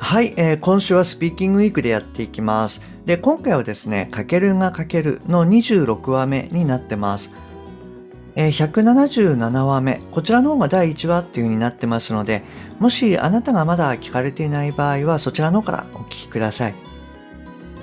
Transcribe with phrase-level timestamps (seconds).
[0.00, 7.32] はい、えー、今週はスピーキングウィークでやっていきますで、今回はですね、かけるがかけるの26話目になってます。
[8.34, 12.42] えー、177話目、こちらの方が第1話っていう風になってますので、
[12.78, 16.74] もしあなたがまだ聞かれていない場合は、そちらの方からお聞きください。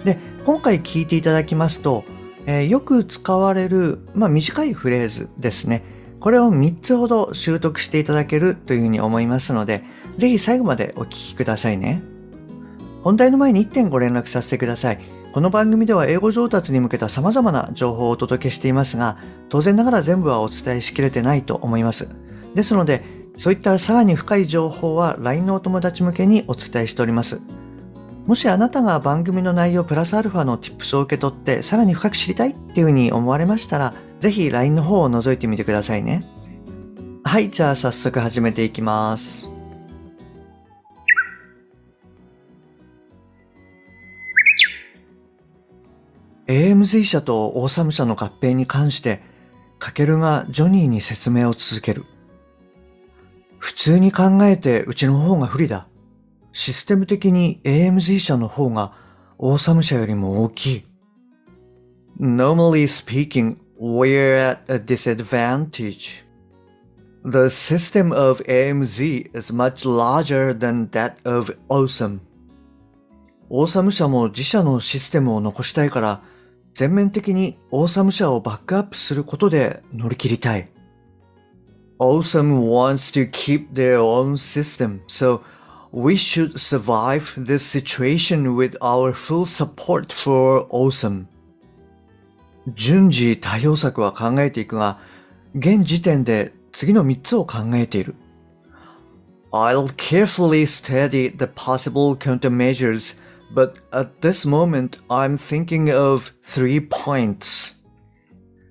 [0.03, 2.03] で、今回聞いていただきますと、
[2.45, 5.83] えー、よく使われる、まあ、短いフレーズですね。
[6.19, 9.83] これを3つほど習得していただけるというふうに思いますので、
[10.17, 12.01] ぜひ最後までお聞きくださいね。
[13.03, 14.99] 本題の前に1点ご連絡させてください。
[15.31, 19.17] この番組では英語上達に向けた様々な情報をお届けしていますが、
[19.49, 22.09] 当然ながら全部はお伝えしきれてないと思います。
[22.55, 23.03] ですので、
[23.35, 27.39] そういったさらに深い情報は LINE のお友達向けにお伝えしております。
[28.25, 36.25] もしあなたが番組の内容プラスアルファの Tips を受け取ってさらに深く知りたいっていうふうに思われましたら、ぜひ LINE の方を覗いてみてくださいね。
[37.23, 39.56] はい、じゃあ早速始めていきます。
[46.47, 49.21] AMZ 社とオーサム社の合併に関して、
[49.79, 52.05] カケルがジョニーに説明を続ける。
[53.59, 55.87] 普通に考えてうちの方が不利だ。
[56.53, 58.93] システム的に AMZ 社の方が
[59.37, 60.85] オーサム社よりも大きい。
[62.19, 66.23] Normally speaking, we're at a disadvantage.
[67.25, 72.19] The system of AMZ is much larger than that of Awesome.
[73.49, 76.21] オーサム社も自社のシステムを残したいから
[76.77, 80.67] 全面的にオーサム社をバックアップすることで乗り切りたい。
[81.97, 85.41] Awesome wants to keep their own system, so
[85.91, 91.25] we should survive this situation with our full support for Awesome.
[92.75, 94.99] 順次対応策は考えていくが、
[95.55, 98.13] 現時点で次の3つを考えている。
[99.51, 103.17] I'll carefully study the possible countermeasures
[103.53, 107.75] But at this moment, I'm thinking of three points.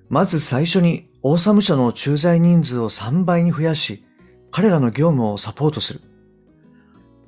[0.08, 4.04] まず最初にオーサム社の駐在人数を3倍に増やし、
[4.50, 6.00] 彼らの業務をサポートする。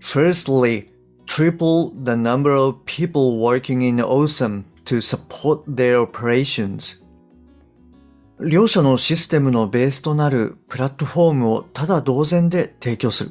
[0.01, 0.89] Firstly,
[1.27, 6.99] triple the number of people working in Awesome to support their operations.
[8.41, 13.31] 両社のシステムのベースとなるプラットフォームをただ同然で提供する。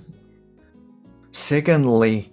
[1.31, 2.29] Secondly,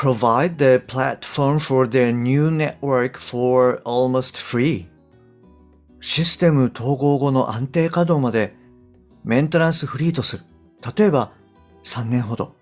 [0.00, 4.86] provide the platform for their new network for almost free.
[6.00, 8.54] システム統合後の安定稼働まで
[9.24, 10.44] メンテナンスフリーとする。
[10.96, 11.32] 例えば
[11.82, 12.54] 3年ほど。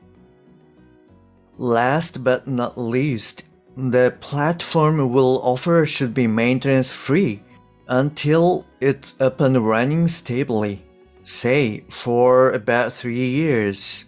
[1.59, 3.45] Last but not least,
[3.77, 7.41] the platform will offer should be maintenance free
[7.89, 10.79] until it's up and running stably,
[11.23, 14.08] say for about three years.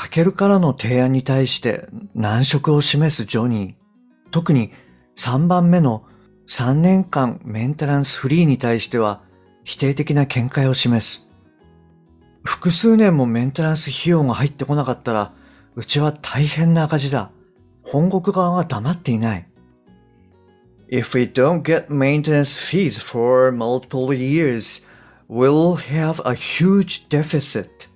[0.00, 3.74] かけるからの提案に対して難色を示すジョニー。
[4.30, 4.72] 特に
[5.16, 6.06] 3番目の
[6.48, 9.20] 3年間メンテナンスフリーに対しては
[9.62, 11.28] 否定的な見解を示す。
[12.44, 15.34] 複数年もメンテナンス費用が入ってこなかったら、
[15.74, 17.30] うちは大変な赤字だ。
[17.82, 19.46] 本国側が黙っていない。
[20.90, 24.82] If we don't get maintenance fees for multiple years,
[25.28, 27.89] we'll have a huge deficit.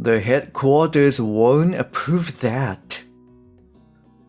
[0.00, 2.78] The headquarters won't approve that.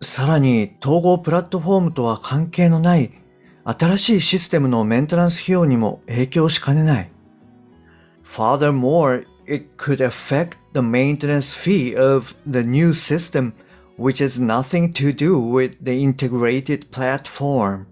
[0.02, 3.12] さらに統合プラットフォームとは関係のない
[3.66, 7.12] 新しいシステムのメンテナンス費用にも影響しかねない。
[8.24, 13.54] Furthermore, it could affect the maintenance fee of the new system,
[13.98, 17.86] which has nothing to do with the integrated platform.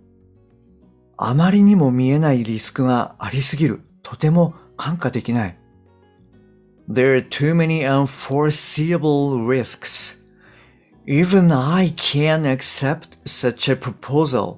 [1.17, 3.81] あまりにも見えないリスクがありすぎる。
[4.01, 5.57] とても看過できない。
[6.93, 10.17] There are too many unforeseeable risks.
[11.07, 14.57] Even I can't accept such a proposal.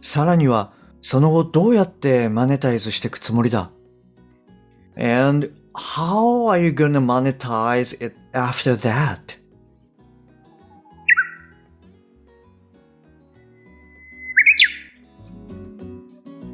[0.00, 0.72] さらには、
[1.02, 3.70] その後どうやってマネタイズしていくつもりだ
[4.96, 9.38] ?And how are you gonna monetize it after that?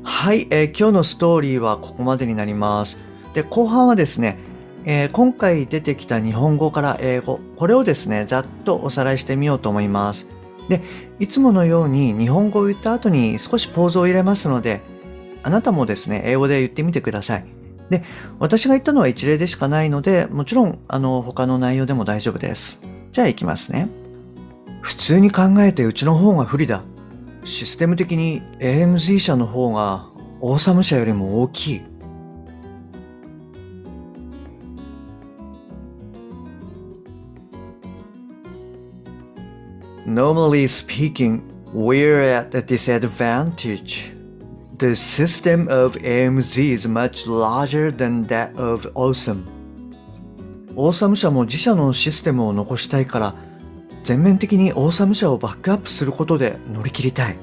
[0.02, 2.98] はい、えー、今日のストーリーはここまでになります。
[3.34, 4.52] で、後半はですね、
[4.86, 10.28] えー、今回出てきた日本語から英語、これをですね、ざっとおさらいしてみようと思います。
[10.68, 10.82] で、
[11.18, 14.82] いつものように日本語を言った後に少しポーズを入れますので、
[15.42, 17.46] あなたもですね、英語で言ってみてください。
[17.90, 18.02] で、
[18.38, 22.80] 私が言ったのは一例でしかないので、もちろん、あの、他の内容でも大丈夫です。
[23.12, 23.88] じゃあ行きますね。
[24.80, 26.82] 普通に考えてうちの方が不利だ。
[27.44, 30.08] システム的に AMZ 社の方が
[30.40, 31.82] オーサム社よりも大きい。
[40.13, 41.43] Normally speaking,
[41.73, 44.13] we're at a disadvantage.
[44.77, 49.45] The system of AMZ is much larger than that of Awesome.
[50.75, 53.35] オーサム社も自社のシステムを残したいから
[54.05, 57.37] 全面的にオーサム社をバックアップすることで乗り切りたい。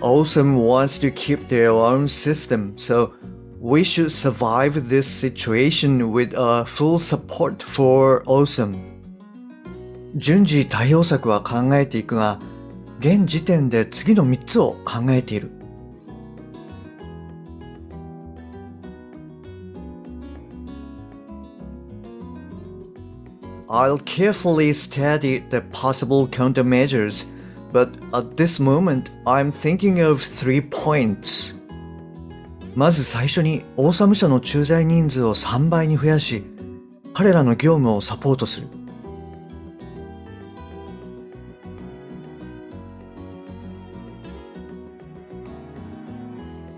[0.00, 3.10] Awesome wants to keep their own system, so
[3.60, 8.96] we should survive this situation with a full support for Awesome.
[10.16, 12.38] 順次対応策は考えていくが、
[13.00, 15.50] 現時点で次の3つを考えている。
[23.68, 27.26] I'll carefully study the possible countermeasures,
[27.72, 31.52] but at this moment I'm thinking of three points.
[32.75, 36.43] まず最初にオーサム社の駐在人数を3倍に増やし、
[37.13, 38.67] 彼らの業務をサポートする。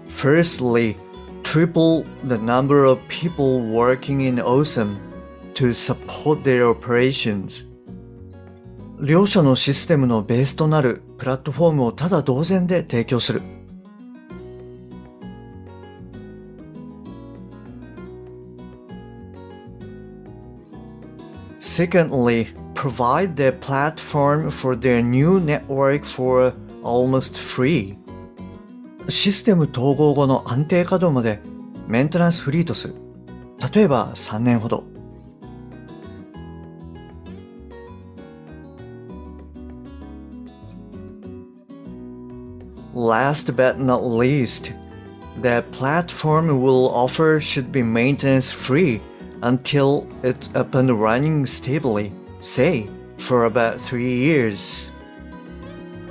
[0.10, 0.96] Firstly,
[1.44, 4.96] triple the number of people working in OSAM
[5.54, 7.68] to support their operations.
[9.00, 13.42] 両者のシステムのベースとなるプラットフォームをただ同然で提供する。
[21.63, 27.97] Secondly, provide the platform for their new network for almost free.
[29.09, 31.41] システム統合後の安定稼働まで
[31.87, 32.95] メンテナンスフリーとする。
[33.75, 34.85] 例えば3年ほど。
[42.95, 44.75] Last but not least,
[45.41, 49.01] the platform will offer should be maintenance free
[49.44, 52.88] until it's up and running stably, say,
[53.18, 54.92] for about three years.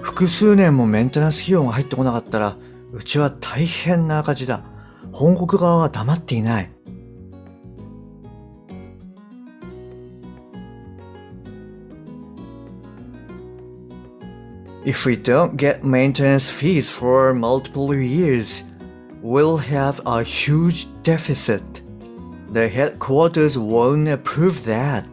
[0.03, 2.57] 複数年もメンテナンス費用が入ってこなかったら、
[2.93, 4.63] うちは大変な赤字だ。
[5.13, 6.71] 本国側は黙っていない。
[14.85, 18.65] If we don't get maintenance fees for multiple years,
[19.23, 21.63] we'll have a huge deficit.
[22.54, 25.04] The headquarters won't approve that.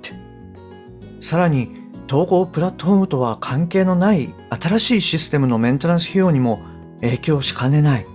[1.20, 6.61] さらに、統合プラットフォームとは関係のない新しいシステムのメンテナンス費用にも
[7.00, 8.06] 影響しかねない。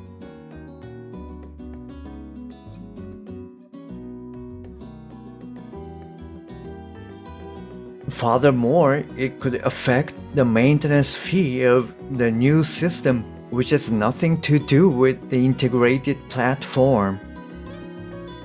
[8.10, 14.60] Furthermore, it could affect the maintenance fee of the new system, which has nothing to
[14.60, 17.18] do with the integrated platform.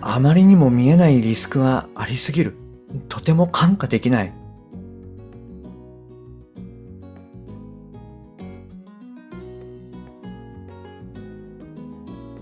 [0.02, 2.56] あまりにも見えないリスクがありすぎる。
[3.08, 4.34] とても看過できない。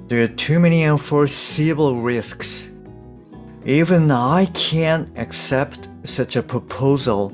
[0.08, 2.72] There are too many unforeseeable risks.
[3.66, 7.34] Even I can't accept such a proposal.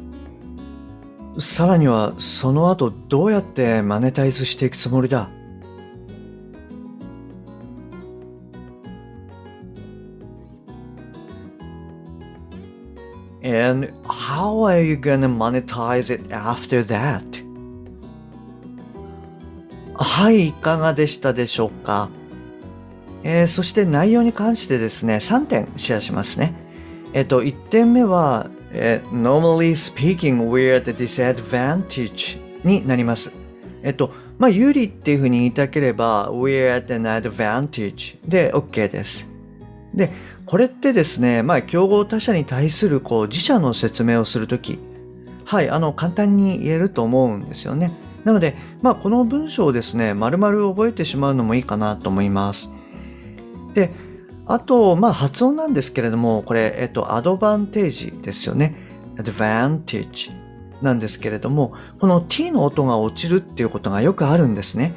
[1.40, 5.30] さらにはその後どうやってマネタイズしていくつもりだ
[13.54, 17.44] And how are you gonna monetize it after that?
[19.96, 22.10] はい、いかがでしたでしょうか、
[23.24, 26.54] えー、そして内容に関してですね、3点シェアしますね。
[27.14, 33.32] えっ、と、1点目は、えー、normally speaking, we're at a disadvantage になります。
[33.84, 39.30] えっと、まあ、有利っていうふうに言いたければ、we're at an advantage で OK です。
[39.94, 40.12] で、
[40.46, 44.80] これってですね、まあ、競合他社に対するこう自社の説明をするとき、
[45.46, 47.92] はい、あの、簡単に言えると思うんですよね。
[48.24, 52.70] なので、まあ、この文章をですね、丸々覚えてしまうのもいいかなと思います。
[53.74, 53.92] で、
[54.46, 58.76] あと、まあ、発音なんですけれども、これ、えっと、アドバンテージですよね。
[59.18, 60.32] advantage。
[60.82, 64.94] なんですけれども、この t の音が落ちるっていうことがよくあるんですね。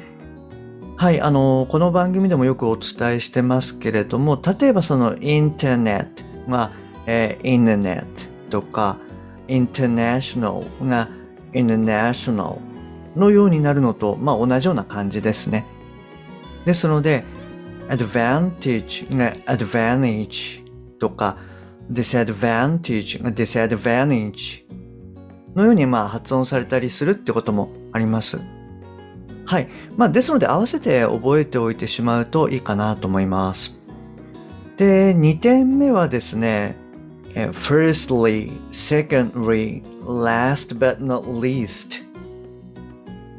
[0.99, 6.13] はい、あの、この番組でもよくお伝えしてますけれども、例えばそのインターネッ
[6.45, 6.71] トが、
[7.05, 8.05] えー、インターネッ
[8.49, 8.97] トとか、
[9.47, 11.07] インターナショナルが
[11.53, 12.49] インターナショナ
[13.15, 15.65] ルのようになるのと、まあ、同じような感じですね。
[16.65, 17.23] ですので、
[17.89, 20.63] advantage が advantage
[20.97, 21.37] とか、
[21.91, 24.65] disadvantage が disadvantage
[25.53, 28.56] のようにまあ発音されたりするってこともあります。
[29.47, 29.69] はい。
[29.95, 33.79] まあ、ですので合わせて覚えておいてしまうといいかなと思います。
[34.75, 36.75] で、2点目はですね、
[37.33, 42.03] firstly, secondly, last but not least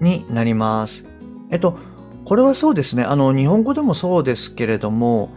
[0.01, 1.07] になります。
[1.51, 1.79] えっと、
[2.25, 3.03] これはそうですね。
[3.03, 5.29] あの、日本語でもそうですけれども、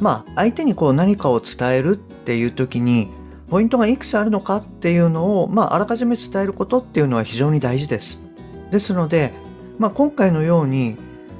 [0.00, 3.10] まあ、相手にこう何かを伝えるっていう時に、
[3.50, 8.22] ポイントがいくつあるのかっていうのを、まあ、あらかじめ伝えることっていうのは非常に大事です。
[8.70, 9.43] ですので、
[9.78, 10.96] まあ、今回のように、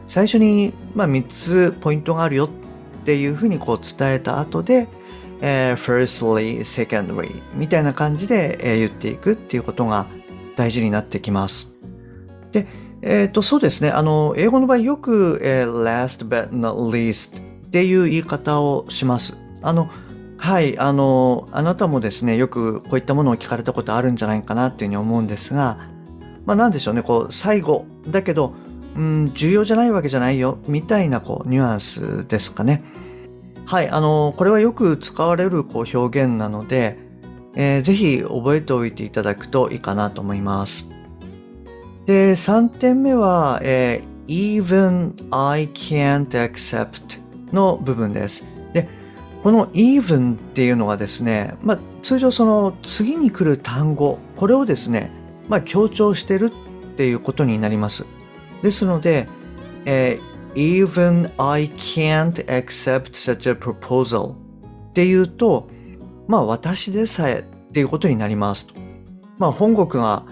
[0.07, 2.49] 最初に、まあ、3つポイントがあるよっ
[3.05, 4.89] ていうふうにこう伝えた後で、
[5.41, 10.07] えー、firstly, secondly みたいな感じで、言っていくっていうことが
[10.57, 11.73] 大事になってきます。
[12.53, 12.67] で、
[13.03, 13.91] えっ、ー、と、そうですね。
[13.91, 19.37] あの、英語の場合よく、えー、last but not least っていう言い方をします。
[19.63, 19.91] あの、
[20.39, 25.79] はい、あの、あなたもですね、よくこういったものを聞かれたことあるんじゃないかなっていうふうに思うんですが、
[26.47, 28.55] まあなんでしょうね、こう、最後、だけど、
[28.97, 32.83] うん、重要じゃないわけじゃないよ、みたいな、こう、ニュアンスですかね。
[33.67, 36.99] はい、あの、これはよく使われるこう表現なので、
[37.57, 40.89] えー、ぜひ覚えておいていただくといいかなと思います。
[42.05, 47.21] で、3点目は、えー、even I can't accept
[47.53, 48.45] の部分です。
[48.73, 48.89] で、
[49.43, 55.11] この even っていうのがですね、まあ、通常その次に来る単語、これをですね、
[55.49, 58.07] まあ、強調してるっていうことになります。
[58.63, 59.29] ですので、
[59.85, 65.69] えー、even I can't accept such a proposal っていうと、
[66.29, 68.75] まあ私でさえっていうことになりますと。
[69.39, 70.25] まあ本国が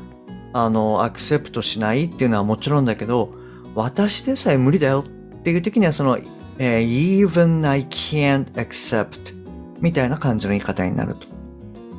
[0.53, 3.35] あの、アクセプトしないっていうのはもちろんだけど、
[3.75, 6.19] 私でさえ無理だよっていう時にはその、
[6.59, 9.35] えー、even I can't accept
[9.81, 11.27] みたいな感じの言い方になると。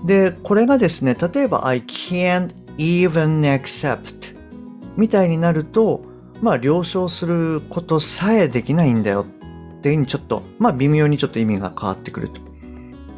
[0.05, 4.35] で、これがですね、例えば I can't even accept
[4.97, 6.01] みたいになると、
[6.41, 9.25] まあ了承することさえできないんだよ
[9.77, 12.41] っていうふうにちょっと、まあ微妙にちょっと意味が変わってくると。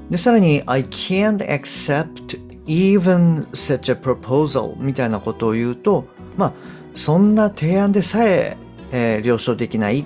[0.10, 6.06] で、さらに I can't accept even such a proposal みたいなことを言うと、
[6.38, 6.54] まあ、
[6.94, 8.58] そんな提案でさえ
[8.92, 10.06] えー、了承できないっ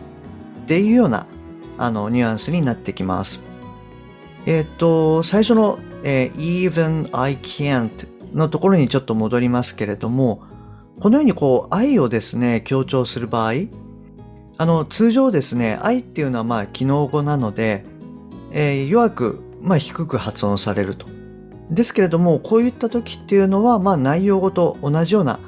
[0.65, 1.27] ていうような
[1.77, 3.43] あのニュアンスになってきます。
[4.45, 7.89] えっ、ー、と、最初の、えー、even I can't
[8.33, 10.43] のところにちょっと戻りますけれども、
[10.99, 13.53] このようにこう愛をですね、強調する場合、
[14.57, 17.85] あの、通常ですね、愛っていうのはまあ機能語なので、
[18.51, 21.07] えー、弱く、まあ低く発音されると。
[21.71, 25.39] ですけれども、こういった時っていうのは、まあ内容語と同じような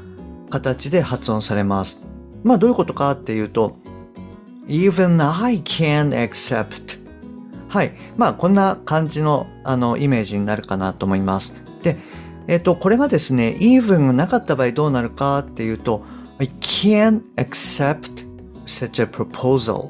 [0.49, 2.01] 形で発音されます。
[2.43, 3.75] まあどういうことかっていうと、
[4.67, 6.99] even I can accept
[7.67, 7.93] はい。
[8.17, 11.53] まあこんな感じのあのイメージになるかなと思います。
[11.83, 11.97] で、
[12.47, 16.03] えっ、と、これがですね、even がなかった場合どうなるかっていうと、
[16.39, 18.27] I can't accept
[18.65, 19.89] such a proposal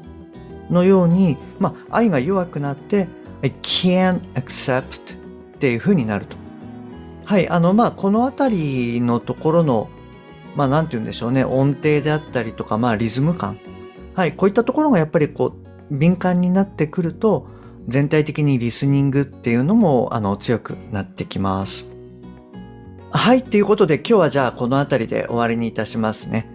[0.70, 3.08] のように、まあ愛が弱くなって、
[3.42, 5.16] I can't accept
[5.54, 6.36] っていう風になると。
[7.24, 9.88] はい、あの、まあ、この辺りのところの、
[10.54, 13.58] まあ、なんて言うんでしょうね、音程であったりとか、まあ、リズム感。
[14.14, 15.54] はい、こういったところがやっぱりこ
[15.90, 17.46] う、敏感になってくると、
[17.88, 21.91] 全体的にリスニングっていうのも、あの、強くなってきます。
[23.14, 26.48] はい、ということで今日はじゃあこの辺りで終わりにいたしますね。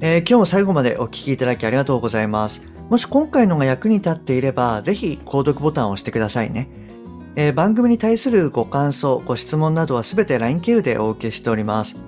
[0.00, 2.62] えー、今日も最後までお聴きいただきありがとうございます。
[2.88, 6.70] もし今回のが役に立っていれば、ぜひ購読ボタンを押してくださいね。
[7.36, 11.98] えー、番組に対するご感想、ご質問などはすべて LINE 経由でお受けしております。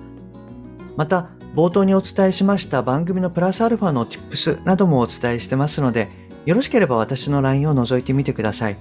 [0.97, 6.09] また、冒頭にお伝えしました番組のプラスアルファの Tips などもお伝えしてますので、
[6.47, 8.77] よろしければ私の LINE を覗いてみてください。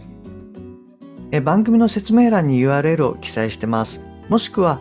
[1.32, 4.04] え番組の説明欄に URL を記載してます。
[4.30, 4.80] もしくは、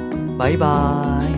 [0.41, 1.30] バイバイ。